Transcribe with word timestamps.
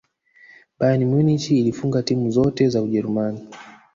bayern 0.79 1.01
munich 1.11 1.51
ilifunga 1.51 2.03
timu 2.03 2.31
zote 2.31 2.69
za 2.69 2.81
ujeruman 2.81 3.39